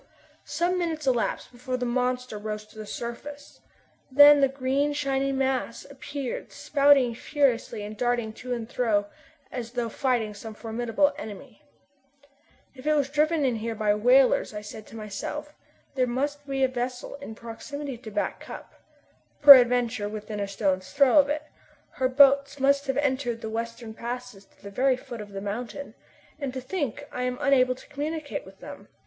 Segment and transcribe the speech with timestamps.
[0.47, 3.61] Some minutes elapsed before the monster rose to the surface.
[4.09, 9.05] Then the green shiny mass appeared spouting furiously and darting to and fro
[9.51, 11.61] as though fighting with some formidable enemy.
[12.73, 15.53] "If it was driven in here by whalers," I said to myself,
[15.93, 18.73] "there must be a vessel in proximity to Back Cup
[19.43, 21.43] peradventure within a stone's throw of it.
[21.91, 25.93] Her boats must have entered the western passes to the very foot of the mountain.
[26.39, 28.87] And to think I am unable to communicate with them!